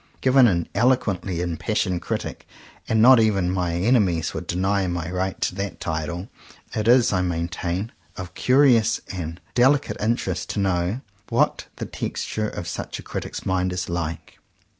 Given 0.19 0.47
an 0.47 0.67
eloquently 0.73 1.41
impassioned 1.41 2.01
critic,— 2.01 2.47
and 2.89 3.03
not 3.03 3.19
even 3.19 3.51
my 3.51 3.75
enemies 3.75 4.31
could 4.31 4.47
deny 4.47 4.87
my 4.87 5.11
right 5.11 5.39
to 5.41 5.53
that 5.53 5.79
title— 5.79 6.27
it 6.75 6.87
is, 6.87 7.13
I 7.13 7.21
maintain, 7.21 7.91
of 8.17 8.33
curious 8.33 9.01
and 9.13 9.39
delicate 9.53 9.97
interest 9.99 10.49
to 10.49 10.59
know 10.59 11.01
what 11.29 11.67
the 11.75 11.85
texture 11.85 12.49
of 12.49 12.67
such 12.67 12.97
a 12.97 13.03
critic's 13.03 13.45
mind 13.45 13.71
is 13.71 13.89
like. 13.89 14.39